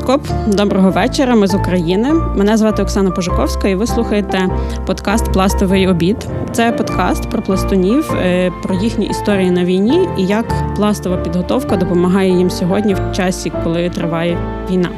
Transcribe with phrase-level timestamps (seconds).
[0.00, 0.54] Гороскоп.
[0.56, 1.34] Доброго вечора.
[1.34, 2.12] Ми з України.
[2.12, 4.48] Мене звати Оксана Пожуковська, і ви слухаєте
[4.86, 6.28] подкаст Пластовий обід.
[6.52, 12.30] Це подкаст про пластунів, е, про їхні історії на війні і як пластова підготовка допомагає
[12.30, 14.38] їм сьогодні в часі, коли триває
[14.70, 14.90] війна.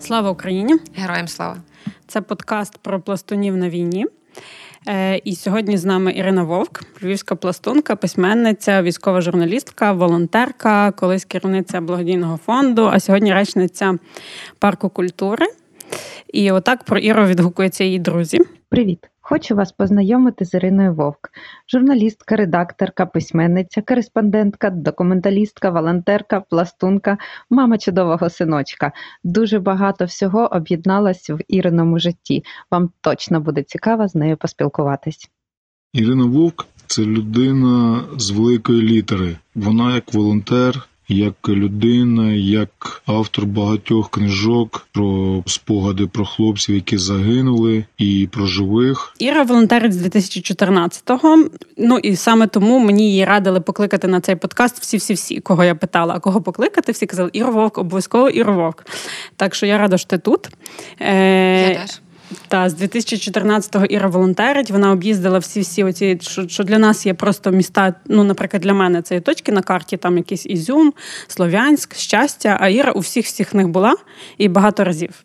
[0.00, 0.74] Слава Україні!
[0.96, 1.56] Героям слава!
[2.06, 4.06] Це подкаст про пластунів на війні.
[4.88, 11.80] Е, і сьогодні з нами Ірина Вовк, львівська пластунка, письменниця, військова журналістка, волонтерка, колись керівниця
[11.80, 13.98] благодійного фонду, а сьогодні речниця
[14.58, 15.46] парку культури.
[16.32, 18.40] І отак про Іру відгукуються її друзі.
[18.68, 18.98] Привіт!
[19.32, 21.30] Хочу вас познайомити з Іриною Вовк,
[21.72, 27.18] журналістка, редакторка, письменниця, кореспондентка, документалістка, волонтерка, пластунка,
[27.50, 28.92] мама чудового синочка.
[29.24, 32.44] Дуже багато всього об'єдналось в Іриному житті.
[32.70, 35.30] Вам точно буде цікаво з нею поспілкуватись.
[35.92, 39.36] Ірина Вовк це людина з великої літери.
[39.54, 47.84] Вона як волонтер, як людина, як автор багатьох книжок про спогади про хлопців, які загинули,
[47.98, 49.14] і про живих.
[49.18, 51.44] Іра волонтерить з 2014-го.
[51.76, 54.78] Ну і саме тому мені її радили покликати на цей подкаст.
[54.80, 58.54] Всі, всі, всі, кого я питала, а кого покликати, всі казали Іро Вовк, обов'язково Іро
[58.54, 58.86] Вовк.
[59.36, 60.48] Так що я рада, що ти тут.
[61.00, 62.00] Е, Я теж.
[62.48, 64.70] Та з 2014-го Іра волонтерить.
[64.70, 67.94] Вона об'їздила всі всі оці, що що для нас є просто міста.
[68.06, 70.92] Ну, наприклад, для мене це є точки на карті, там якийсь Ізюм,
[71.28, 72.56] Слов'янськ, щастя.
[72.60, 73.94] А Іра у всіх всіх них була
[74.38, 75.24] і багато разів.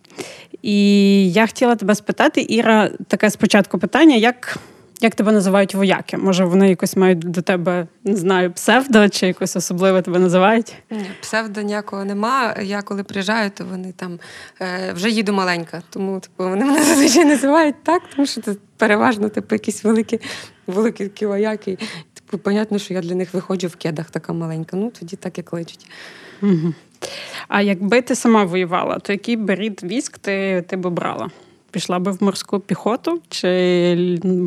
[0.61, 4.57] І я хотіла тебе спитати, Іра, таке спочатку питання: як
[5.05, 6.17] як тебе називають вояки?
[6.17, 10.75] Може, вони якось мають до тебе, не знаю, псевдо чи якось особливо тебе називають?
[10.91, 12.55] Ні, Псевдо ніякого нема.
[12.61, 14.19] Я коли приїжджаю, то вони там
[14.61, 15.81] е, вже їду маленька.
[15.89, 20.19] Тому типу, вони мене зазвичай називають так, тому що це переважно типу, якісь великі
[20.67, 21.77] великі вояки.
[22.13, 24.77] Типу, понятно, що я для них виходжу в кедах така маленька.
[24.77, 25.87] Ну тоді так і кличуть.
[26.41, 26.73] Угу.
[27.47, 31.29] А якби ти сама воювала, то який би рід військ ти, ти б брала?
[31.75, 33.49] Пішла би в морську піхоту чи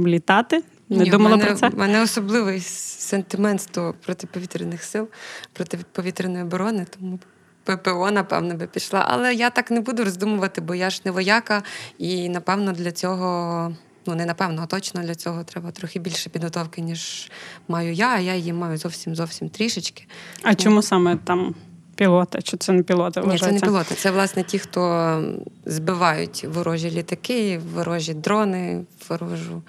[0.07, 0.63] літати?
[0.89, 1.69] Не Ні, думала мене, про це?
[1.69, 5.09] У мене особливий сентимент до протиповітряних сил,
[5.53, 7.19] протиповітряної оборони, тому
[7.65, 9.07] ППО, напевно, би пішла.
[9.09, 11.63] Але я так не буду роздумувати, бо я ж не вояка,
[11.99, 13.73] і напевно для цього.
[14.07, 17.31] Ну, не напевно, а точно для цього треба трохи більше підготовки, ніж
[17.69, 20.07] маю я, а я її маю зовсім зовсім трішечки.
[20.43, 21.55] А чому саме там
[21.99, 23.21] пілоти, чи це не пілоти?
[23.21, 23.95] Ні, це не пілоти.
[23.95, 25.23] Це власне ті, хто
[25.67, 29.63] збивають ворожі літаки, ворожі дрони, ворожу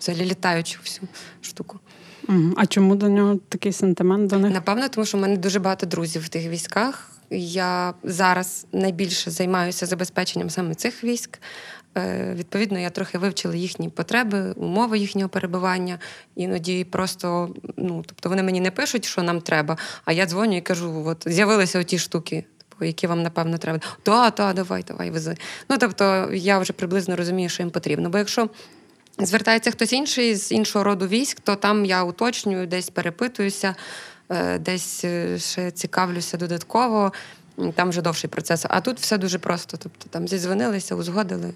[0.00, 1.08] взагалі літаючу всю
[1.42, 1.78] штуку.
[2.56, 4.52] А чому до нього такий сентимент до них?
[4.52, 7.10] Напевно, тому що в мене дуже багато друзів в тих військах.
[7.30, 11.38] Я зараз найбільше займаюся забезпеченням саме цих військ.
[11.98, 15.98] Е, відповідно, я трохи вивчила їхні потреби, умови їхнього перебування.
[16.36, 20.60] Іноді просто, ну тобто вони мені не пишуть, що нам треба, а я дзвоню і
[20.60, 22.44] кажу: от з'явилися оті штуки.
[22.68, 23.80] Типу, які вам напевно треба.
[24.04, 25.36] Да, да, давай, давай, вези.
[25.68, 28.10] Ну тобто я вже приблизно розумію, що їм потрібно.
[28.10, 28.48] Бо якщо
[29.18, 33.74] звертається хтось інший з іншого роду військ, то там я уточнюю, десь перепитуюся,
[34.28, 37.12] е, десь е, ще цікавлюся додатково.
[37.74, 38.66] Там вже довший процес.
[38.68, 39.76] А тут все дуже просто.
[39.76, 41.50] Тобто там зізвонилися, узгодили,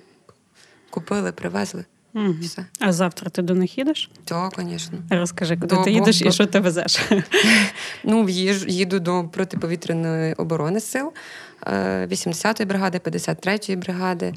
[0.98, 1.84] купили, привезли.
[2.14, 2.34] Угу.
[2.42, 2.64] Все.
[2.80, 4.10] А завтра ти до них їдеш?
[4.24, 4.98] Так, звісно.
[5.10, 6.28] Розкажи, куди до, ти їдеш до...
[6.28, 7.00] і що ти везеш?
[8.04, 11.12] Ну, їду до протиповітряної оборони сил
[11.66, 14.34] 80-ї е, бригади, 53-ї бригади.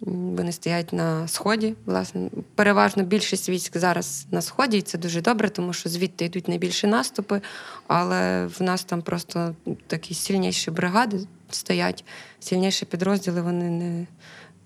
[0.00, 1.74] Вони стоять на сході.
[1.86, 6.48] Власне, переважно більшість військ зараз на сході, і це дуже добре, тому що звідти йдуть
[6.48, 7.40] найбільші наступи.
[7.86, 9.54] Але в нас там просто
[9.86, 12.04] такі сильніші бригади стоять,
[12.40, 13.42] сильніші підрозділи.
[13.42, 14.06] Вони не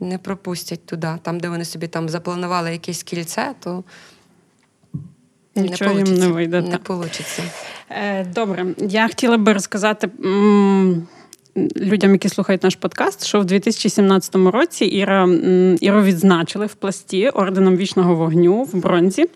[0.00, 1.08] не пропустять туди.
[1.22, 3.84] Там, де вони собі там запланували якесь кільце, то
[5.56, 6.60] Нічого не їм не вийде.
[6.60, 6.78] Не
[7.90, 10.10] Е, Добре, я хотіла би розказати.
[11.76, 15.28] Людям, які слухають наш подкаст, що в 2017 році Іра
[15.80, 19.26] Іру відзначили в пласті орденом вічного вогню в бронзі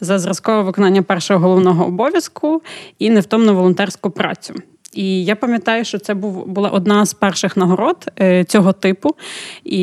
[0.00, 2.62] за зразкове виконання першого головного обов'язку
[2.98, 4.54] і невтомну волонтерську працю.
[4.92, 9.10] І я пам'ятаю, що це був була одна з перших нагород е, цього типу.
[9.64, 9.78] І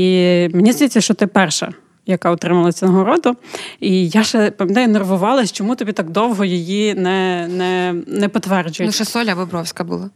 [0.53, 1.73] мені здається, що ти перша.
[2.05, 3.35] Яка отримала цю нагороду,
[3.79, 8.87] і я ще пам'ятаю, нервувалась, чому тобі так довго її не не, не підтверджують.
[8.87, 10.09] Ну, ще Соля Вибровська була.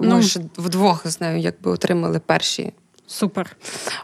[0.00, 2.72] Ну, Ми ж вдвох з нею якби отримали перші
[3.12, 3.56] Супер.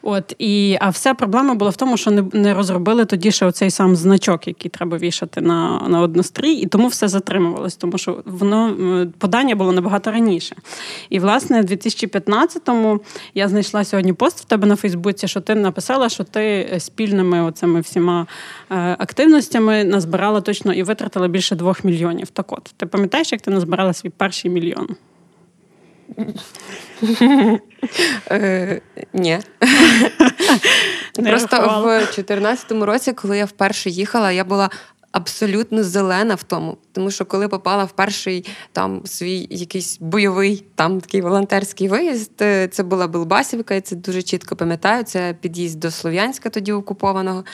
[0.03, 3.71] От і а вся проблема була в тому, що не не розробили тоді ще оцей
[3.71, 8.77] сам значок, який треба вішати на на однострій, і тому все затримувалось, тому що воно
[9.19, 10.57] подання було набагато раніше.
[11.11, 13.01] І власне, в 2015-му
[13.35, 17.81] я знайшла сьогодні пост в тебе на Фейсбуці, що ти написала, що ти спільними оцими
[17.81, 18.27] всіма
[18.71, 22.29] е, активностями назбирала точно і витратила більше двох мільйонів.
[22.31, 24.89] Так от, ти пам'ятаєш, як ти назбирала свій перший мільйон?
[28.31, 28.81] Е,
[29.13, 29.39] ні.
[31.15, 34.71] Просто в 2014 році, коли я вперше їхала, я була.
[35.13, 41.01] Абсолютно зелена в тому, тому що коли попала в перший там свій якийсь бойовий там
[41.01, 45.05] такий волонтерський виїзд, е, це була Белбасівка, я це дуже чітко пам'ятаю.
[45.05, 47.45] Це під'їзд до Слов'янська, тоді окупованого.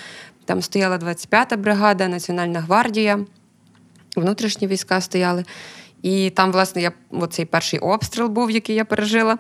[0.45, 3.21] Там стояла 25-та бригада, Національна гвардія,
[4.17, 5.45] внутрішні війська стояли.
[6.05, 9.39] І там, власне, я оцей перший обстріл був, який я пережила.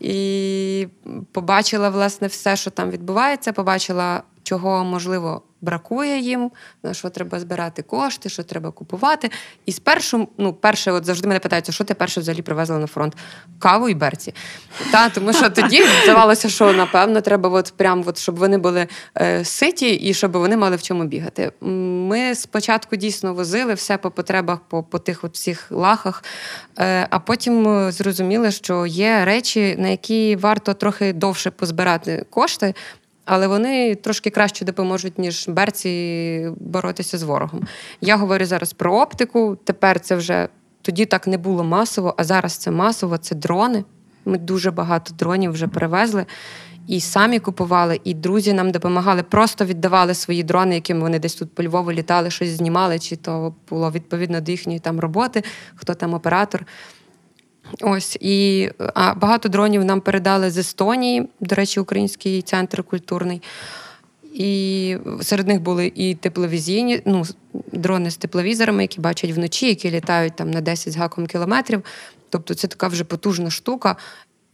[0.00, 0.88] І
[1.32, 3.52] побачила, власне, все, що там відбувається.
[3.52, 6.50] Побачила, чого можливо бракує їм,
[6.82, 9.30] на що треба збирати кошти, що треба купувати.
[9.66, 13.16] І спершу, ну, перше, от завжди мене питаються, що ти перше взагалі привезла на фронт?
[13.58, 14.34] Каву і берці.
[14.90, 18.86] Та, Тому що тоді здавалося, що напевно треба, от прям, от, щоб вони були
[19.20, 21.52] е, ситі і щоб вони мали в чому бігати.
[21.60, 26.24] Ми спочатку дійсно возили все по потребах, по по тих от всіх лахах,
[26.78, 32.74] е, а потім зрозуміли, що є речі, на які варто трохи довше позбирати кошти
[33.24, 37.66] але вони трошки краще допоможуть, ніж берці боротися з ворогом.
[38.00, 39.56] Я говорю зараз про оптику.
[39.64, 40.48] Тепер це вже
[40.82, 43.84] тоді так не було масово, а зараз це масово, це дрони.
[44.24, 46.26] Ми дуже багато дронів вже перевезли.
[46.86, 51.54] І самі купували, і друзі нам допомагали, просто віддавали свої дрони, якими вони десь тут
[51.54, 55.42] по Львову літали, щось знімали, чи то було відповідно до їхньої там роботи,
[55.74, 56.66] хто там оператор.
[57.80, 63.42] Ось і а багато дронів нам передали з Естонії, до речі, український центр культурний.
[64.34, 67.24] І серед них були і тепловізійні, ну,
[67.72, 71.84] дрони з тепловізорами, які бачать вночі, які літають там на 10 з гаком кілометрів.
[72.28, 73.96] Тобто це така вже потужна штука,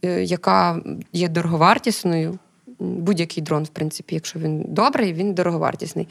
[0.01, 0.81] е, яка
[1.13, 2.39] є дороговартісною.
[2.79, 6.07] Будь-який дрон, в принципі, якщо він добрий, він дороговартісний.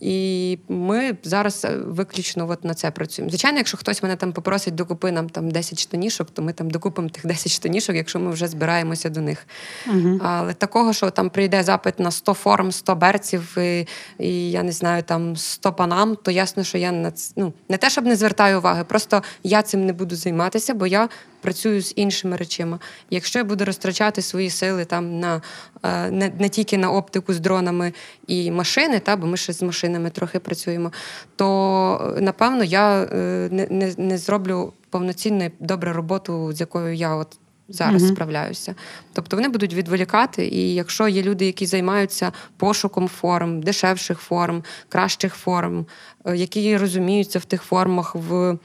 [0.00, 3.30] І ми зараз е, виключно от на це працюємо.
[3.30, 7.08] Звичайно, якщо хтось мене там попросить докупи нам там 10 штанішок, то ми там докупимо
[7.08, 9.46] тих 10 штанішок, якщо ми вже збираємося до них.
[9.88, 13.86] uh Але такого, що там прийде запит на 100 форм, 100 берців, і,
[14.18, 17.90] і я не знаю, там 100 панам, то ясно, що я на ну, не те,
[17.90, 21.08] щоб не звертаю уваги, просто я цим не буду займатися, бо я
[21.44, 22.78] працюю з іншими речами.
[23.10, 25.42] Якщо я буду розтрачати свої сили там на
[25.82, 27.92] е, не, не тільки на оптику з дронами
[28.26, 30.92] і машини, та бо ми ще з машинами трохи працюємо,
[31.36, 37.38] то напевно я е, не, не, не зроблю повноцінну добру роботу, з якою я от.
[37.68, 38.12] Зараз uh-huh.
[38.12, 38.74] справляюся.
[39.12, 45.34] Тобто вони будуть відволікати, і якщо є люди, які займаються пошуком форм, дешевших форм, кращих
[45.34, 45.86] форм,
[46.24, 48.58] е, які розуміються в тих формах, в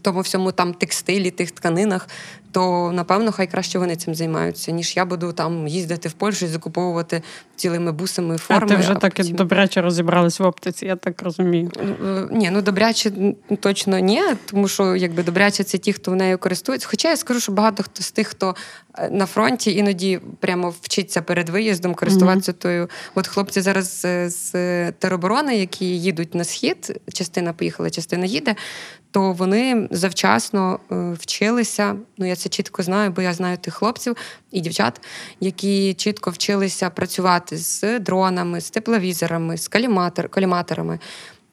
[0.00, 2.08] тому всьому там текстилі, тих тканинах,
[2.52, 6.48] то напевно хай краще вони цим займаються, ніж я буду там їздити в Польщу і
[6.48, 7.22] закуповувати
[7.56, 8.62] цілими бусами форми.
[8.64, 9.36] А ти вже а так потім...
[9.36, 11.70] добряче розібралась в оптиці, я так розумію.
[11.80, 13.12] Е, ні, ну добряче
[13.60, 16.88] точно ні, тому що якби добряче це ті, хто в нею користується.
[16.90, 18.54] Хоча я скажу, що багато хто з тих, хто
[18.98, 22.62] е, на фронті іноді прямо вчиться перед виїздом користуватися mm-hmm.
[22.62, 22.88] тою.
[23.14, 28.54] От хлопці зараз з тероборони, які їдуть на схід, частина поїхала, частина їде.
[29.12, 31.96] То вони завчасно е, вчилися.
[32.18, 34.16] Ну я це чітко знаю, бо я знаю тих хлопців
[34.50, 35.00] і дівчат,
[35.40, 40.98] які чітко вчилися працювати з дронами, з тепловізорами, з каліматор, каліматорами,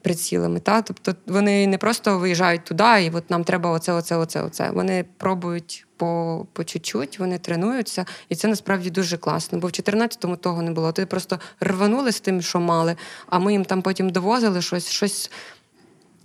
[0.02, 0.60] прицілами.
[0.60, 0.82] Та?
[0.82, 4.70] Тобто вони не просто виїжджають туди, і от нам треба оце, оце, оце, оце.
[4.72, 9.60] Вони пробують по по чуть-чуть, вони тренуються, і це насправді дуже класно.
[9.60, 10.92] Бо в 14-му того не було.
[10.92, 12.96] Ти просто рванули з тим, що мали,
[13.28, 15.32] а ми їм там потім довозили щось, щось.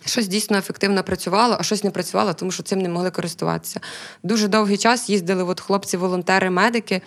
[0.06, 3.80] Щось дійсно ефективно працювало, а щось не працювало, тому що цим не могли користуватися.
[4.22, 7.02] Дуже довгий час їздили от хлопці-волонтери, медики,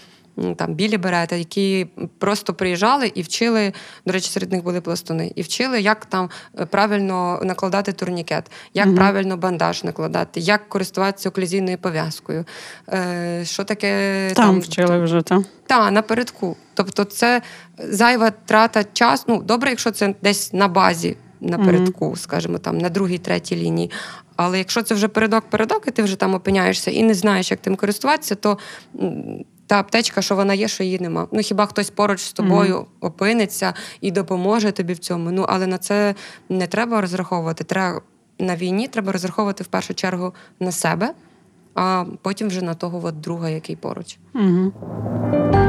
[0.55, 1.87] там білі берети, які
[2.17, 3.73] просто приїжджали і вчили.
[4.05, 8.87] До речі, серед них були пластуни, і вчили, як там е, правильно накладати турнікет, як
[8.87, 8.95] угу.
[8.95, 12.45] правильно бандаж накладати, як користуватися оклюзійною пов'язкою.
[12.89, 15.41] Е, Що таке там, там вчили вже так?
[15.67, 16.57] Так, напередку.
[16.73, 17.41] Тобто, це
[17.77, 19.23] зайва трата часу.
[19.27, 22.15] Ну, добре, якщо це десь на базі напередку, mm-hmm.
[22.15, 23.91] скажімо, там на другій, третій лінії.
[24.35, 27.75] Але якщо це вже передок-передок, і ти вже там опиняєшся і не знаєш, як тим
[27.75, 28.57] користуватися, то
[29.67, 31.27] та аптечка, що вона є, що її нема.
[31.31, 33.07] Ну хіба хтось поруч з тобою mm-hmm.
[33.07, 35.31] опиниться і допоможе тобі в цьому?
[35.31, 36.15] Ну але на це
[36.49, 37.63] не треба розраховувати.
[37.63, 38.01] Треба
[38.39, 41.13] на війні треба розраховувати в першу чергу на себе,
[41.75, 44.17] а потім вже на того от друга, який поруч.
[44.33, 45.66] Mm-hmm.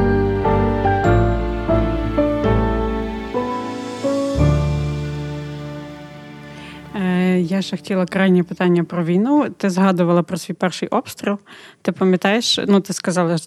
[7.40, 9.46] Я ще хотіла крайнє питання про війну.
[9.56, 11.38] Ти згадувала про свій перший обстріл.
[11.82, 13.38] Ти пам'ятаєш, ну ти сказала,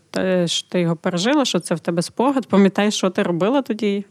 [0.46, 2.48] що ти- його пережила, що це в тебе спогад.
[2.48, 4.06] Пам'ятаєш, що ти робила тоді?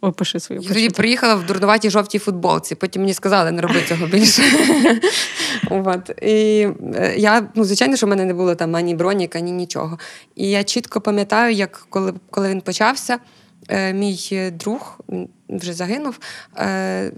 [0.00, 2.74] Опиши свою Я тоді приїхала в дурнуватій жовтій футболці.
[2.74, 4.42] Потім мені сказали, не роби цього більше.
[5.70, 6.10] От.
[6.22, 9.98] І е, я, ну, звичайно, що в мене не було там ані броніка, ні нічого.
[10.34, 13.18] І я чітко пам'ятаю, як коли, коли він почався,
[13.68, 15.00] е, мій друг
[15.48, 16.18] вже загинув,
[16.56, 17.12] е,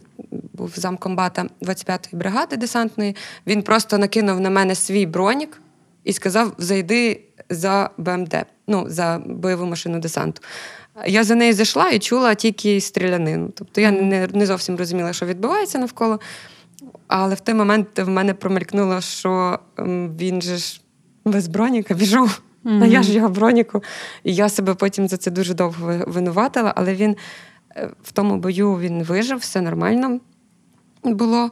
[0.52, 3.16] був замкомбата 25-ї бригади десантної.
[3.46, 5.60] Він просто накинув на мене свій бронік
[6.04, 7.20] і сказав: зайди
[7.50, 8.34] за БМД,
[8.66, 10.42] ну, за бойову машину десанту.
[11.06, 13.52] Я за нею зайшла і чула тільки стрілянину.
[13.54, 16.20] Тобто я не, не зовсім розуміла, що відбувається навколо.
[17.06, 19.58] Але в той момент в мене промелькнуло, що
[20.18, 20.80] він же ж
[21.24, 22.40] без броніка біжав.
[22.64, 23.82] А я ж його броніку.
[24.24, 27.16] І я себе потім за це дуже довго винуватила, але він
[28.02, 30.20] в тому бою він вижив, все нормально
[31.04, 31.50] було.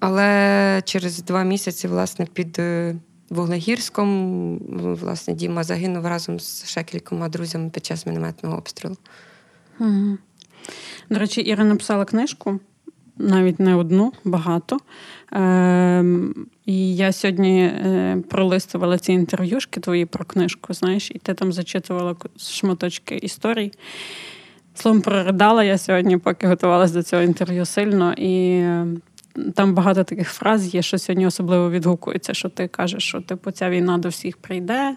[0.00, 2.96] Але через два місяці, власне, під е,
[3.30, 4.58] Вуглегірськом,
[5.00, 8.96] власне, Діма загинув разом з ще кількома друзями під час мінометного обстрілу.
[11.10, 12.60] До речі, Іра написала книжку,
[13.18, 14.78] навіть не одну, багато.
[15.32, 21.52] Ем, і я сьогодні е, пролистувала ці інтерв'юшки твої про книжку, знаєш, і ти там
[21.52, 23.72] зачитувала шматочки історій.
[24.76, 28.14] Словом, проридала я сьогодні, поки готувалася до цього інтерв'ю сильно.
[28.16, 28.64] І
[29.54, 33.70] там багато таких фраз є, що сьогодні особливо відгукується, що ти кажеш, що типу ця
[33.70, 34.96] війна до всіх прийде,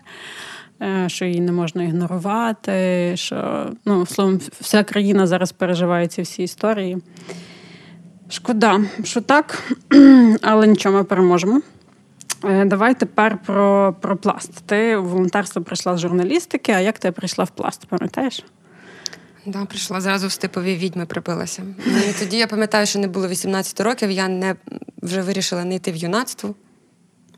[0.81, 3.12] е, що її не можна ігнорувати.
[3.15, 6.98] Що ну, словом, вся країна зараз переживає ці всі історії.
[8.29, 9.74] Шкода, що так,
[10.41, 11.62] але нічого, ми переможемо.
[12.43, 14.63] Е, Давай тепер про, про пласт.
[14.65, 18.43] Ти в волонтерство прийшла з журналістики, а як ти прийшла в пласт, пам'ятаєш?
[19.50, 21.63] Да, прийшла зразу в степові відьми прибилася.
[21.86, 24.56] Ну, І тоді я пам'ятаю, що не було 18 років, я не
[25.01, 26.56] вже вирішила не йти в юнацтво.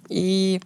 [0.09, 0.59] І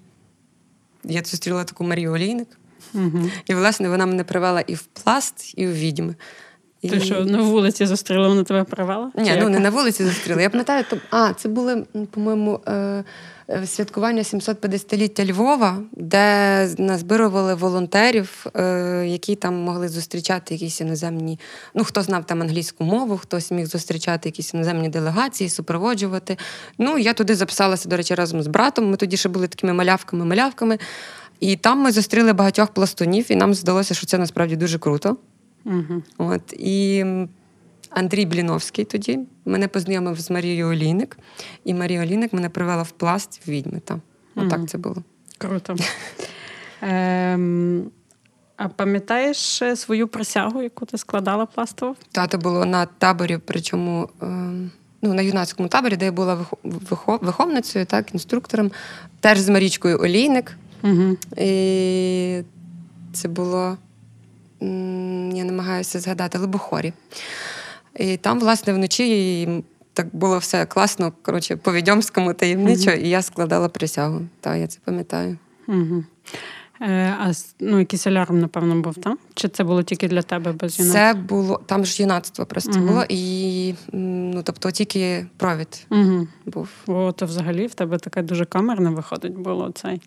[1.04, 2.48] я зустріла таку Марію Олійник.
[2.94, 3.30] Угу.
[3.46, 6.16] І, власне, вона мене привела і в пласт, і в відьми.
[6.86, 6.90] І...
[6.90, 9.12] Ти що, на вулиці зустріла, вона тебе привела?
[9.16, 9.50] Ні, Чи ну як?
[9.50, 10.42] не на вулиці зустріли.
[10.42, 13.04] Я пам'ятаю, то а це були, по-моєму, е,
[13.50, 21.40] е, святкування 750-ліття Львова, де назбирували волонтерів, е, які там могли зустрічати якісь іноземні.
[21.74, 26.38] Ну, хто знав там англійську мову, хтось міг зустрічати якісь іноземні делегації, супроводжувати.
[26.78, 28.90] Ну, я туди записалася, до речі, разом з братом.
[28.90, 30.80] Ми тоді ще були такими малявками-малявками.
[31.40, 35.18] І там ми зустріли багатьох пластунів, і нам здалося, що це насправді дуже круто.
[35.66, 36.04] Угу.
[36.18, 37.06] От і
[37.90, 41.18] Андрій Бліновський тоді мене познайомив з Марією Олійник,
[41.64, 43.80] і Марія Олійник мене привела в пласт в відьми.
[43.86, 44.02] Там.
[44.36, 44.68] Отак Мгм.
[44.68, 44.96] це було.
[45.38, 45.76] Круто.
[46.82, 47.84] Ем,
[48.58, 51.96] а пам'ятаєш е, свою присягу, яку ти складала пластово?
[52.12, 56.58] Тато було на таборі, причому ем, ну, на юнацькому таборі, де я була вихо-
[56.90, 58.72] вихо- виховницею, так, інструктором,
[59.20, 60.58] теж з Марічкою Олійник.
[60.84, 61.18] Угу.
[61.38, 62.42] І
[63.14, 63.78] це було,
[65.36, 66.94] я намагаюся згадати, Лобохорі.
[67.96, 73.22] І там, власне, вночі і так було все класно, коротше, по відьомському таємничо, і я
[73.22, 74.22] складала присягу.
[74.40, 75.38] Так, я це пам'ятаю.
[75.68, 76.04] Угу.
[76.82, 79.18] Е, а ну, якийсь алярм, напевно, був там?
[79.34, 80.94] Чи це було тільки для тебе без юнак?
[80.94, 82.88] Це було, там ж юнацтво просто Мгм.
[82.88, 85.88] було, і ну, тобто тільки провід
[86.46, 86.70] був.
[86.88, 90.02] О, то взагалі в тебе таке дуже камерне виходить було цей.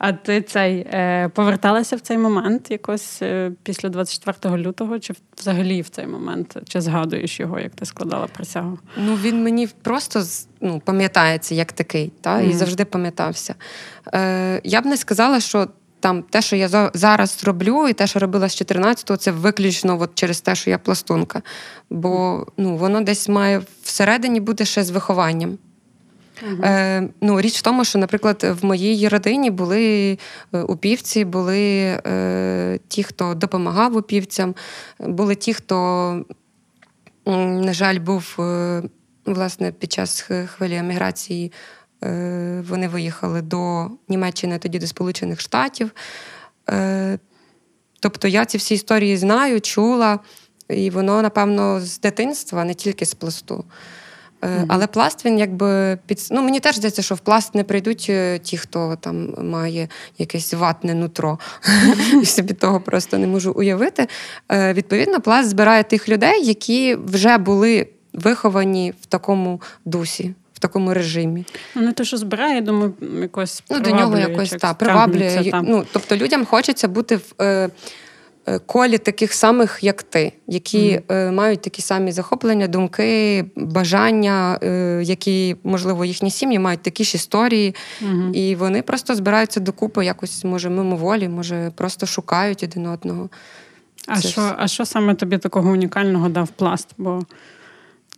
[0.00, 5.82] А ти цей е, поверталася в цей момент якось е, після 24 лютого, чи взагалі
[5.82, 6.56] в цей момент?
[6.68, 8.78] Чи згадуєш його, як ти складала присягу?
[8.96, 10.22] Ну, він мені просто
[10.60, 13.54] ну, пам'ятається як такий, та, і завжди пам'ятався.
[14.14, 15.68] Е, я б не сказала, що
[16.00, 20.10] там те, що я зараз роблю, і те, що робила з 14-го, це виключно от
[20.14, 21.42] через те, що я пластунка.
[21.90, 25.58] Бо ну, воно десь має всередині бути ще з вихованням.
[26.42, 30.18] Е, ну, річ в тому, що, наприклад, в моїй родині були
[30.54, 31.60] е, упівці, були
[32.06, 34.54] е, ті, хто допомагав упівцям,
[34.98, 35.76] були ті, хто,
[37.26, 38.82] на жаль, був е,
[39.26, 41.52] власне під час хвилі еміграції.
[42.04, 45.90] Е, вони виїхали до Німеччини, тоді до Сполучених Штатів.
[46.70, 47.18] Е,
[48.00, 50.18] тобто я ці всі історії знаю, чула,
[50.68, 53.64] і воно, напевно, з дитинства, не тільки з пласту.
[54.44, 58.06] Е, Але пласт він якби під ну мені теж здається, що в пласт не прийдуть
[58.08, 61.38] е, ті, хто там має якесь ватне нутро.
[62.22, 64.08] І собі того просто не можу уявити.
[64.52, 70.94] Е, Відповідно, пласт збирає тих людей, які вже були виховані в такому дусі, в такому
[70.94, 71.44] режимі.
[71.74, 75.52] Ну, не те, що збирає, я думаю, якось Ну, до нього якось чи та, приваблює.
[75.64, 77.42] Ну, тобто людям хочеться бути в.
[77.42, 77.68] Е,
[78.66, 81.32] колі таких самих, як ти, які mm-hmm.
[81.32, 84.58] мають такі самі захоплення, думки, бажання,
[85.02, 88.32] які, можливо, їхні сім'ї мають такі ж історії, mm-hmm.
[88.32, 93.28] і вони просто збираються докупи, якось, може, мимоволі, може, просто шукають один одного.
[94.06, 96.88] А що, а що саме тобі такого унікального дав пласт?
[96.98, 97.22] Бо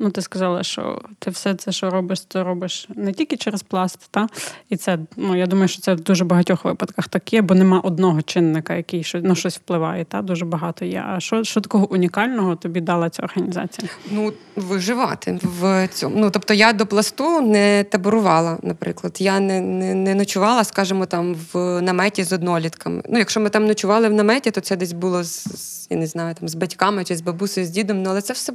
[0.03, 3.99] Ну, ти сказала, що ти все це, що робиш, це робиш не тільки через пласт,
[4.11, 4.29] та?
[4.69, 7.81] і це, ну я думаю, що це в дуже багатьох випадках так є, бо нема
[7.81, 10.05] одного чинника, який на щось впливає.
[10.05, 10.23] Та?
[10.23, 11.05] Дуже багато є.
[11.09, 13.89] А що що такого унікального тобі дала ця організація?
[14.11, 16.17] Ну, виживати в цьому.
[16.19, 19.17] Ну, тобто я до пласту не таборувала, наприклад.
[19.21, 23.03] Я не не, не ночувала, скажімо, там в наметі з однолітками.
[23.09, 26.35] Ну, якщо ми там ночували в наметі, то це десь було з я не знаю,
[26.35, 28.03] там з батьками чи з бабусею, з дідом.
[28.03, 28.53] Ну, але це все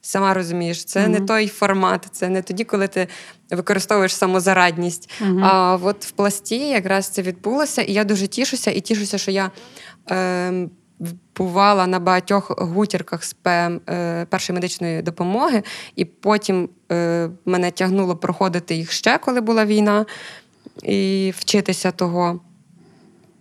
[0.00, 1.08] Сама розумієш, це mm-hmm.
[1.08, 3.08] не той формат, це не тоді, коли ти
[3.50, 5.10] використовуєш самозарадність.
[5.22, 5.44] Mm-hmm.
[5.44, 9.50] А от в пласті якраз це відбулося, і я дуже тішуся, і тішуся, що я
[10.10, 10.68] е,
[11.36, 15.62] бувала на багатьох гутірках з ПМ е, першої медичної допомоги,
[15.96, 20.06] і потім е, мене тягнуло проходити їх ще, коли була війна,
[20.82, 22.40] і вчитися того.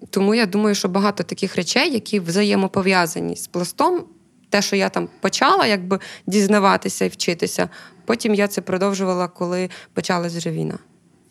[0.10, 4.04] Тому я думаю, що багато таких речей, які взаємопов'язані з пластом
[4.50, 7.70] те, що я там почала, якби дізнаватися і вчитися.
[8.06, 10.78] Потім я це продовжувала, коли почалась вже війна,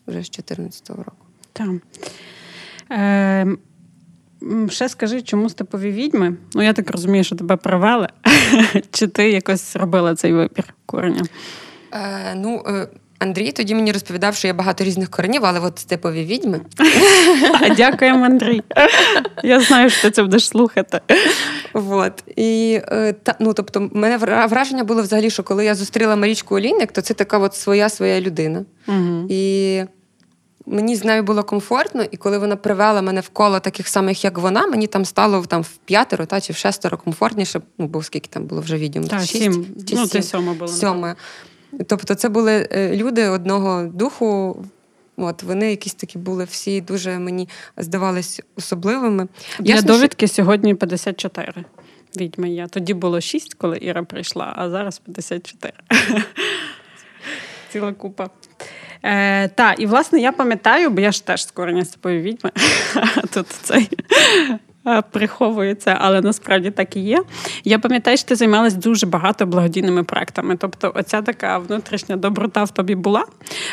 [0.06, 1.12] вже з 2014 року.
[1.52, 1.68] Так.
[2.90, 3.46] Е,
[4.68, 6.36] Ще скажи, чому степові відьми?
[6.54, 8.08] Ну, я так розумію, що тебе привели.
[8.90, 11.22] Чи ти якось робила цей вибір кореня?
[11.92, 16.24] Е, Ну, е, Андрій тоді мені розповідав, що є багато різних коренів, але от степові
[16.24, 16.60] відьми.
[17.76, 18.62] Дякуємо, Андрій.
[19.42, 21.00] Я знаю, що ти це будеш слухати.
[21.72, 22.24] Вот.
[22.36, 26.56] І, е, та, ну, тобто, в мене враження було взагалі, що коли я зустріла Марічку
[26.56, 28.64] Олійник, то це така от своя своя людина.
[28.88, 29.26] Угу.
[29.28, 29.82] І
[30.66, 34.38] мені з нею було комфортно, і коли вона привела мене в коло таких самих, як
[34.38, 38.28] вона, мені там стало там в п'ятеро та, чи в шестеро комфортніше, ну, бо скільки
[38.28, 39.04] там було вже відьом?
[39.08, 39.66] Так, сім.
[39.88, 40.68] Чи ну, це сьома було.
[40.68, 41.16] Сьома.
[41.86, 44.64] Тобто, це були е, люди одного духу.
[45.16, 49.28] От вони якісь такі були всі дуже мені здавались особливими.
[49.58, 50.34] Для Ясно, довідки що...
[50.34, 51.52] сьогодні 54
[52.16, 52.66] відьми є.
[52.66, 55.72] Тоді було 6, коли Іра прийшла, а зараз 54.
[57.72, 58.30] Ціла купа.
[59.02, 62.50] Е, Та, і власне я пам'ятаю, бо я ж теж скорення з тобою відьми.
[63.34, 63.88] Тут цей
[65.10, 67.22] приховується, але насправді так і є.
[67.64, 70.56] Я пам'ятаю, що ти займалась дуже багато благодійними проектами.
[70.56, 73.24] Тобто, оця така внутрішня доброта в тобі була.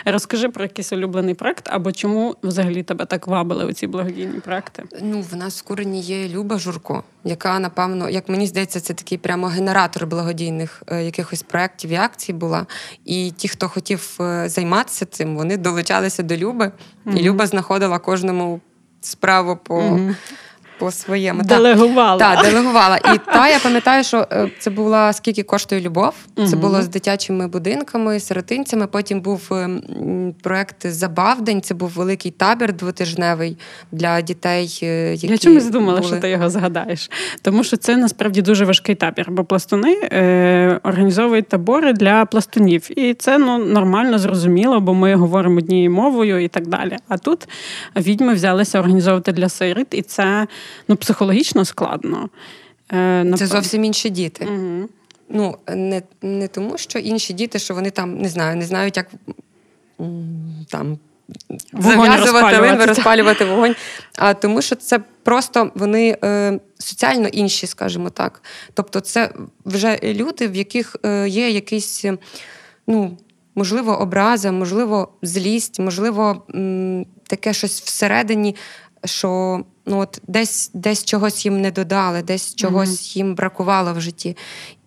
[0.06, 4.84] Розкажи про якийсь улюблений проект, або чому взагалі тебе так вабили оці благодійні проекти?
[5.02, 9.18] Ну, в нас в курені є Люба Журко, яка, напевно, як мені здається, це такий
[9.18, 12.66] прямо генератор благодійних е, якихось проєктів і акцій була.
[13.06, 16.72] І ті, хто хотів е, займатися цим, вони долучалися до Люби,
[17.06, 17.18] mm-hmm.
[17.18, 18.62] і Люба знаходила кожному
[19.02, 19.82] справу по.
[19.82, 20.16] Mm-hmm
[20.84, 21.44] по своєму.
[21.44, 22.20] Делегувала.
[22.20, 22.98] Так, та, делегувала.
[22.98, 26.14] І та я пам'ятаю, що е, це була скільки коштує любов.
[26.50, 28.88] Це було з дитячими будинками, сиротинцями.
[28.88, 29.70] Потім був е,
[30.42, 31.62] проект Забавдень.
[31.62, 33.58] Це був великий табір двотижневий
[33.92, 34.80] для дітей.
[34.84, 36.12] Е, які Я чомусь думала, були...
[36.12, 37.12] що ти його згадаєш.
[37.42, 43.00] Тому що це насправді дуже важкий табір, бо пластуни е, організовують табори для пластунів.
[43.00, 46.98] І це ну, нормально, зрозуміло, бо ми говоримо однією мовою і так далі.
[47.08, 47.48] А тут
[47.96, 50.48] відьми взялися організовувати для сиріт, і це
[50.88, 52.30] ну, психологічно складно.
[52.94, 54.46] Е, Це зовсім інші діти.
[54.46, 54.90] Угу.
[55.30, 59.08] Ну, не не тому, що інші діти, що вони там не знаю, не знають, як
[60.70, 60.98] там
[61.74, 63.76] зав'язувати линви, розпалювати вогонь.
[64.18, 68.44] А тому, що це просто вони е, соціально інші, скажімо так.
[68.74, 69.30] Тобто, це
[69.66, 72.06] вже люди, в яких е, є якийсь,
[72.88, 73.18] ну,
[73.56, 78.56] можливо, образа, можливо, злість, можливо, м, таке щось всередині,
[79.06, 83.18] що ну от десь десь чогось їм не додали, десь чогось mm-hmm.
[83.18, 84.38] їм бракувало в житті.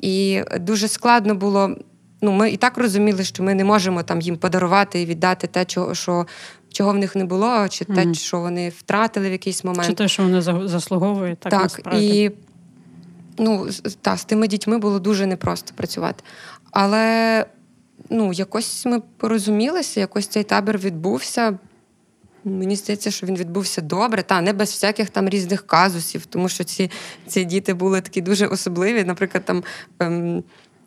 [0.01, 1.77] І дуже складно було.
[2.23, 5.65] Ну, ми і так розуміли, що ми не можемо там їм подарувати і віддати те,
[5.65, 6.27] чого що.
[6.73, 7.95] Чого в них не було, чи mm-hmm.
[7.95, 9.89] те, що вони втратили в якийсь момент.
[9.89, 12.23] Чи те, що вони заслуговують, так, так насправді.
[12.23, 12.31] і
[13.39, 13.69] ну,
[14.01, 16.25] та, з тими дітьми було дуже непросто працювати.
[16.71, 17.47] Але
[18.11, 21.59] ну, якось ми порозумілися, якось цей табір відбувся.
[22.47, 26.65] Мені здається, що він відбувся добре, та не без всяких там різних казусів, тому що
[26.65, 26.91] ці
[27.27, 29.05] ці діти були такі дуже особливі.
[29.05, 29.65] Наприклад, там
[30.01, 30.45] ем,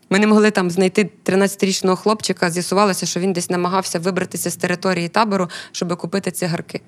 [0.10, 5.08] ми не могли там знайти 13-річного хлопчика, з'ясувалося, що він десь намагався вибратися з території
[5.10, 6.82] табору, щоб купити цигарки.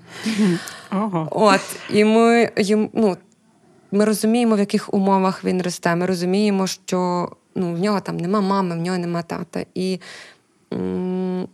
[0.89, 1.27] Ага.
[1.31, 3.17] От, І ми їм, ну,
[3.91, 5.95] ми розуміємо, в яких умовах він росте.
[5.95, 9.65] Ми розуміємо, що ну, в нього там нема мами, в нього нема тата.
[9.75, 9.99] І
[10.73, 11.47] м-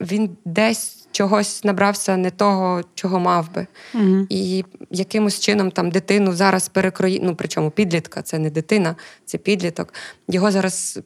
[0.00, 3.66] він десь чогось набрався не того, чого мав би.
[3.94, 4.26] Угу.
[4.28, 9.94] І якимось чином там дитину зараз перекрої, ну причому підлітка, це не дитина, це підліток.
[10.28, 11.00] Його зараз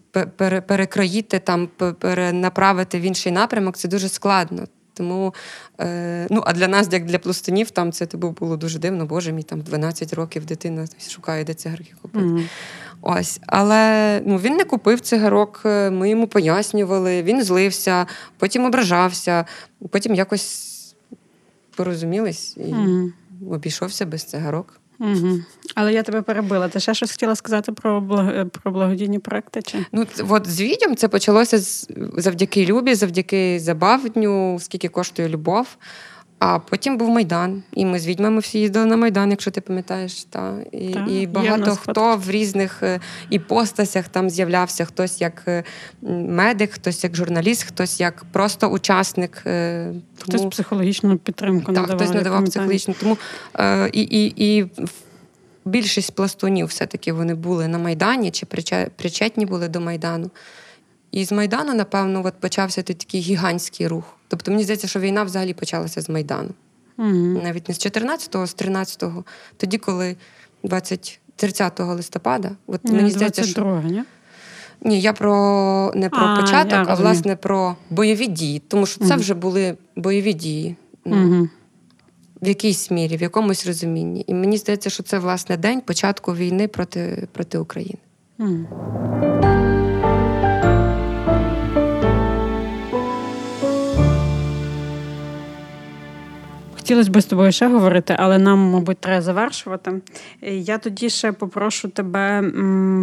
[0.67, 4.67] перекроїти, там перенаправити в інший напрямок це дуже складно.
[4.97, 5.35] Тому,
[5.81, 9.07] е, ну, а для нас, як для пластунів, там це типу, було дуже дивно.
[9.07, 12.25] Боже мій там 12 років дитина шукає, де цигарки купити.
[12.25, 12.49] Mm-hmm.
[13.03, 18.07] Ось, але ну, він не купив цигарок, е, ми йому пояснювали, він злився,
[18.39, 19.45] потім ображався,
[19.91, 20.95] потім якось
[21.77, 23.13] порозумілись і mm-hmm.
[23.51, 24.81] обійшовся без цигарок.
[24.99, 25.39] Угу.
[25.75, 26.69] Але я тебе перебила.
[26.69, 28.47] Ти ще щось хотіла сказати про благ...
[28.47, 29.63] про благодійні проекти?
[29.63, 29.79] Чи?
[29.93, 31.59] Ну от з відьом це почалося
[32.17, 35.67] завдяки Любі, завдяки забавню, скільки коштує любов.
[36.39, 40.25] А потім був Майдан, і ми з відьмами всі їздили на Майдан, якщо ти пам'ятаєш.
[40.25, 40.55] Та.
[40.73, 45.65] І та, і багато хто в різних е, іпостасях там з'являвся, хтось як е,
[46.03, 49.43] медик, хтось як журналіст, хтось як просто учасник.
[49.47, 50.39] Е, тому...
[50.39, 51.97] Хтось психологічну підтримку так, надавав.
[51.97, 52.95] Хтось надавав психологічну.
[53.01, 53.19] Тому
[53.93, 54.67] і, і, і
[55.65, 58.47] більшість пластунів все-таки вони були на Майдані чи
[58.97, 60.31] причетні були до Майдану.
[61.11, 64.16] І з Майдану, напевно, от почався такий гігантський рух.
[64.29, 66.51] Тобто мені здається, що війна взагалі почалася з Майдану.
[66.99, 67.41] Угу.
[67.45, 69.25] Навіть не з 14-го, з 13-го.
[69.57, 70.17] Тоді, коли
[70.63, 73.83] 20, 30 листопада, от не, мені здається, що.
[73.85, 74.03] Ні?
[74.83, 79.11] Ні, я про не про а, початок, а власне про бойові дії, тому що це
[79.11, 79.21] угу.
[79.21, 80.77] вже були бойові дії.
[81.05, 81.49] Угу.
[82.43, 84.25] В якійсь мірі, в якомусь розумінні.
[84.27, 87.99] І мені здається, що це власне день початку війни проти проти України.
[96.87, 100.01] Хотілося б з тобою ще говорити, але нам, мабуть, треба завершувати.
[100.43, 102.51] Я тоді ще попрошу тебе,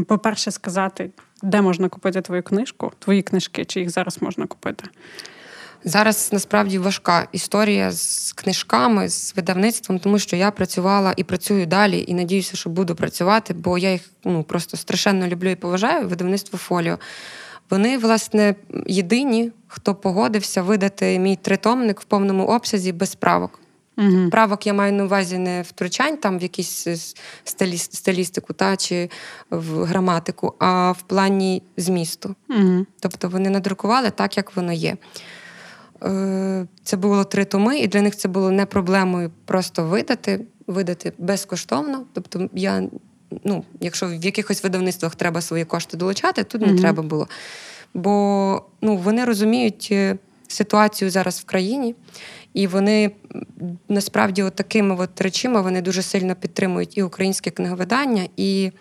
[0.08, 1.10] по-перше, сказати,
[1.41, 4.84] де можна купити твою книжку, твої книжки, чи їх зараз можна купити.
[5.84, 12.06] Зараз насправді важка історія з книжками, з видавництвом, тому що я працювала і працюю далі,
[12.08, 16.08] і надіюся, що буду працювати, бо я їх ну просто страшенно люблю і поважаю.
[16.08, 16.98] Видавництво Фоліо.
[17.69, 18.56] Вони, власне,
[18.88, 23.60] єдині, хто погодився видати мій тритомник в повному обсязі без правок.
[23.97, 24.29] Угу.
[24.32, 26.88] Правок я маю на увазі не втручань там в якісь
[27.89, 29.10] стилістику та чи
[29.49, 32.36] в граматику, а в плані змісту.
[32.49, 32.86] Угу.
[32.99, 34.97] Тобто вони надрукували так, як воно є.
[36.03, 41.13] Е, це було три томи, і для них це було не проблемою просто видати, видати
[41.17, 42.06] безкоштовно.
[42.13, 42.84] Тобто, я,
[43.43, 47.27] ну, якщо в якихось видавництвах треба свої кошти долучати, тут не треба було.
[47.93, 50.17] Бо ну, вони розуміють е,
[50.53, 51.95] ситуацію зараз в країні.
[52.53, 53.11] І вони
[53.89, 58.71] насправді от такими от речима вони дуже сильно підтримують і українське книговидання, і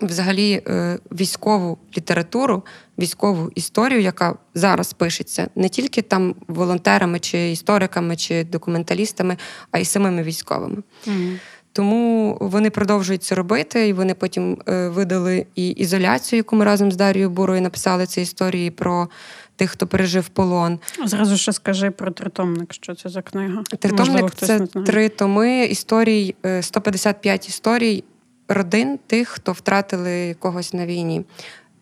[0.00, 2.62] взагалі е, військову літературу,
[2.98, 9.36] військову історію, яка зараз пишеться не тільки там волонтерами, чи істориками, чи документалістами,
[9.70, 10.82] а й самими військовими.
[11.06, 11.38] Mm.
[11.72, 16.92] Тому вони продовжують це робити, і вони потім е, видали і ізоляцію, яку ми разом
[16.92, 19.08] з Дарією Бурою написали ці історії про
[19.56, 20.78] тих, хто пережив полон.
[21.04, 23.62] Зразу ще скажи про тритомник, що це за книга.
[23.62, 28.04] Тритомник Можливо, це три томи історій, 155 е, історій
[28.48, 31.24] родин тих, хто втратили когось на війні.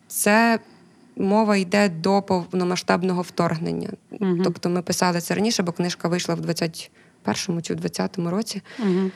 [0.07, 0.59] Це
[1.15, 3.89] мова йде до повномасштабного вторгнення.
[4.11, 4.37] Угу.
[4.43, 8.61] Тобто ми писали це раніше, бо книжка вийшла в 21-му чи в 20-му році.
[8.79, 9.11] Угу.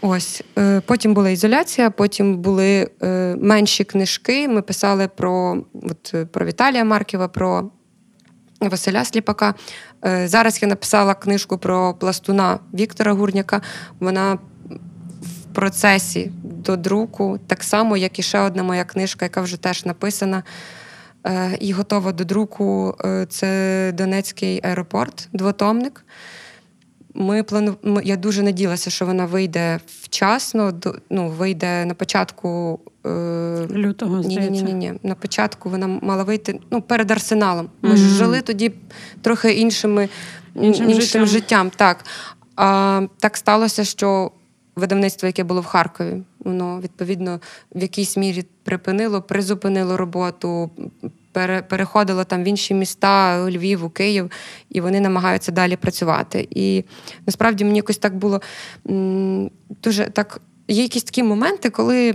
[0.00, 4.48] Ось е, потім була ізоляція, потім були е, менші книжки.
[4.48, 7.70] Ми писали про от, про Віталія Марківа, про
[8.60, 9.54] Василя Сліпака.
[10.04, 13.60] Е, зараз я написала книжку про пластуна Віктора Гурняка.
[14.00, 14.38] Вона
[15.22, 19.84] в процесі до друку, так само, як і ще одна моя книжка, яка вже теж
[19.84, 20.42] написана
[21.26, 22.96] е, і готова до друку.
[23.04, 26.04] Е, це Донецький аеропорт, двотомник.
[27.18, 27.76] Ми плану...
[28.04, 30.72] Я дуже наділася, що вона вийде вчасно,
[31.10, 33.08] ну, вийде на початку е...
[33.70, 34.20] лютого.
[34.20, 34.92] Ні, ні, ні, ні.
[35.02, 37.68] На початку вона мала вийти ну, перед арсеналом.
[37.82, 37.96] Ми mm-hmm.
[37.96, 38.72] ж жили тоді
[39.22, 40.08] трохи іншими,
[40.54, 41.26] іншим, іншим життям.
[41.26, 41.70] життям.
[41.76, 42.04] Так.
[42.56, 44.30] А так сталося, що
[44.76, 47.40] видавництво, яке було в Харкові, воно відповідно
[47.74, 50.70] в якійсь мірі припинило, призупинило роботу
[51.68, 54.30] переходило там в інші міста, у Львів, у Київ,
[54.70, 56.48] і вони намагаються далі працювати.
[56.50, 56.84] І
[57.26, 58.40] насправді мені якось так було
[59.82, 60.40] дуже так.
[60.68, 62.12] Є якісь такі моменти, коли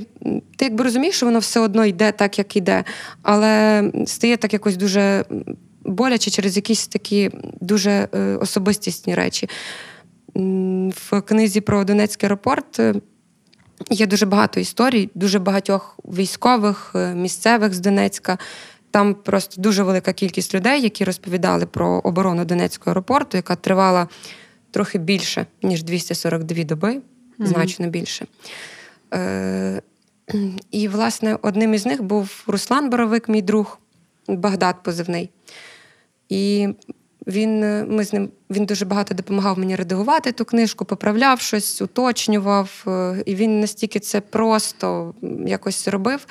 [0.55, 2.83] ти якби розумієш, що воно все одно йде так, як йде,
[3.21, 5.25] але стає так якось дуже
[5.85, 7.31] боляче через якісь такі
[7.61, 9.49] дуже е, особистісні речі.
[11.09, 12.93] В книзі про Донецький аеропорт е,
[13.89, 18.37] є дуже багато історій, дуже багатьох військових, е, місцевих з Донецька,
[18.91, 24.07] Там просто дуже велика кількість людей, які розповідали про оборону Донецького аеропорту, яка тривала
[24.71, 27.45] трохи більше, ніж 242 доби, mm-hmm.
[27.45, 28.25] значно більше.
[29.13, 29.81] Е-
[30.71, 33.79] І, власне, одним із них був Руслан Боровик, мій друг,
[34.27, 35.29] Багдад позивний.
[36.29, 36.67] І
[37.27, 37.59] він
[37.95, 42.83] ми з ним, він дуже багато допомагав мені редагувати ту книжку, поправляв щось, уточнював.
[42.87, 45.13] Е, і він настільки це просто
[45.45, 46.27] якось робив.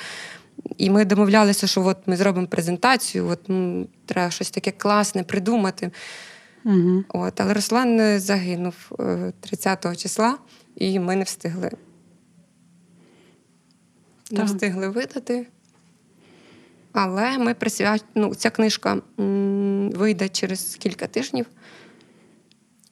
[0.77, 5.91] І ми домовлялися, що от ми зробимо презентацію, от ну, треба щось таке класне придумати.
[6.65, 7.05] Угу.
[7.09, 10.39] От, Але Руслан загинув 30-го е, числа,
[10.77, 11.71] і ми не встигли.
[14.31, 14.39] Так.
[14.39, 15.47] Не встигли видати.
[16.93, 18.03] Але ми присвяч...
[18.15, 21.47] ну, ця книжка м- вийде через кілька тижнів.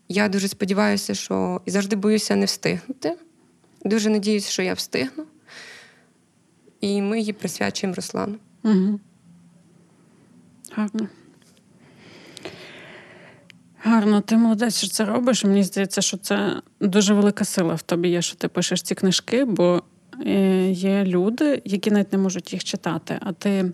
[0.08, 3.16] Я дуже сподіваюся, що і завжди боюся не встигнути.
[3.84, 5.24] Дуже надіюся, що я встигну.
[6.80, 8.36] І ми її присвячуємо Руслану.
[8.64, 9.00] Угу.
[10.72, 11.08] Гарно.
[13.82, 15.44] Гарно, ти молодець, що це робиш.
[15.44, 19.44] Мені здається, що це дуже велика сила в тобі є, що ти пишеш ці книжки,
[19.44, 19.82] бо
[20.26, 23.18] е, є люди, які навіть не можуть їх читати.
[23.20, 23.72] А ти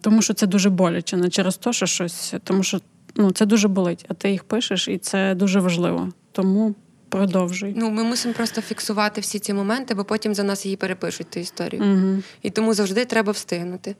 [0.00, 2.80] тому, що це дуже боляче, не через те, що щось, тому що
[3.14, 6.08] ну, це дуже болить, а ти їх пишеш, і це дуже важливо.
[6.32, 6.74] Тому
[7.12, 7.74] Продовжуй.
[7.76, 11.40] Ну, ми мусимо просто фіксувати всі ці моменти, бо потім за нас її перепишуть ту
[11.40, 11.82] історію.
[11.82, 12.22] Угу.
[12.42, 13.96] І тому завжди треба встигнути.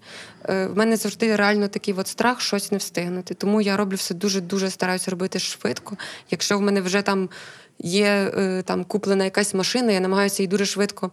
[0.48, 3.34] Е, В мене завжди реально такий от страх щось не встигнути.
[3.34, 5.96] Тому я роблю все дуже-дуже стараюся робити швидко.
[6.30, 7.28] Якщо в мене вже там
[7.78, 11.10] є е, там куплена якась машина, я намагаюся її дуже швидко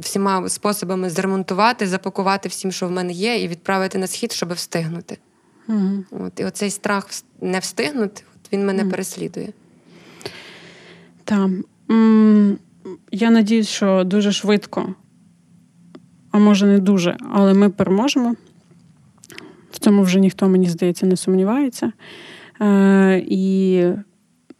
[0.00, 5.18] всіма способами зремонтувати, запакувати всім, що в мене є, і відправити на схід, щоб встигнути.
[5.68, 6.04] Угу.
[6.10, 7.08] От, І оцей страх
[7.40, 8.90] не встигнути, от він мене угу.
[8.90, 9.52] переслідує.
[11.24, 11.50] Так.
[13.12, 14.94] Я надіюсь, що дуже швидко,
[16.30, 18.34] а може не дуже, але ми переможемо.
[19.70, 21.92] В цьому вже ніхто, мені здається, не сумнівається.
[22.60, 23.84] Е, і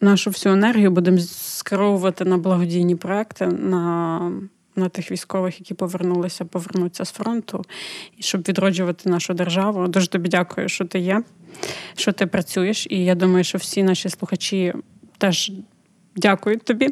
[0.01, 4.33] нашу всю енергію будемо скеровувати на благодійні проекти, на
[4.77, 7.65] на тих військових, які повернулися, повернуться з фронту,
[8.19, 9.89] щоб відроджувати нашу державу.
[9.89, 11.23] Дуже тобі дякую, що ти є,
[11.97, 12.87] що ти працюєш.
[12.91, 14.75] І я думаю, що всі наші слухачі
[15.19, 15.53] теж
[16.17, 16.89] Дякую тобі.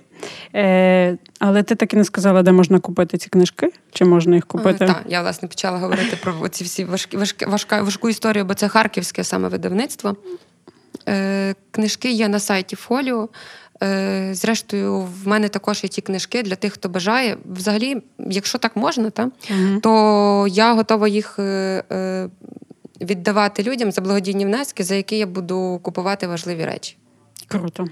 [0.55, 3.73] Е, Але ти так і не сказала, де можна купити ці книжки?
[3.93, 4.87] Чи можна їх купити?
[4.87, 8.69] Так, я власне почала говорити про ці всі важкі, важкі, важка, важку історію, бо це
[8.69, 10.17] харківське саме видавництво.
[11.09, 13.29] Е, Книжки є на сайті Фоліо.
[13.83, 17.37] Е, Зрештою, в мене також є ті книжки для тих, хто бажає.
[17.45, 19.81] Взагалі, якщо так можна, та, угу.
[19.83, 21.39] то я готова їх.
[21.39, 22.29] Е, е,
[23.03, 26.97] Віддавати людям за благодійні внески, за які я буду купувати важливі речі.
[27.49, 27.87] Круто.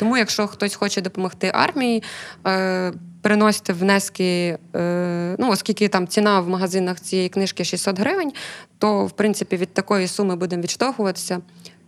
[0.00, 2.02] Тому, якщо хтось хоче допомогти армії,
[2.46, 8.32] е, приносите внески, е, ну оскільки там ціна в магазинах цієї книжки 600 гривень,
[8.78, 11.40] то в принципі від такої суми будемо відштовхуватися.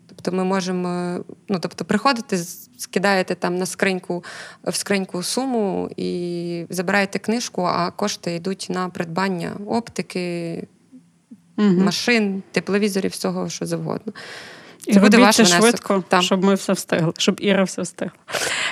[0.09, 2.39] Тобто ми можемо, ну тобто, приходите,
[2.79, 4.25] скидаєте там на скриньку
[4.65, 10.67] в скриньку суму і забираєте книжку, а кошти йдуть на придбання оптики,
[11.59, 11.69] угу.
[11.69, 14.13] машин, тепловізорів, всього що завгодно.
[14.87, 16.23] І буде ваш швидко, Там.
[16.23, 18.13] щоб ми все встигли, щоб Іра все встигла.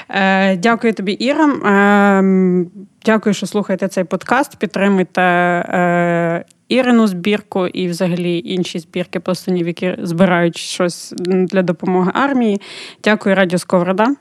[0.08, 1.46] Е, Дякую тобі, Іра.
[1.46, 2.66] Е,
[3.04, 4.56] Дякую, що слухаєте цей подкаст.
[4.56, 12.60] Підтримуйте е, Ірину збірку і, взагалі, інші збірки пластунів, які збирають щось для допомоги армії.
[13.04, 14.14] Дякую, Радіо Сковорода.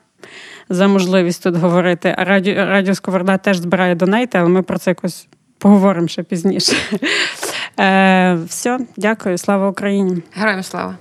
[0.69, 2.15] За можливість тут говорити.
[2.17, 6.75] Радіо Радіо Сковорода теж збирає донейти, але ми про це якось поговоримо ще пізніше.
[7.79, 10.21] Е, Все, дякую, слава Україні.
[10.33, 10.95] Героям слава.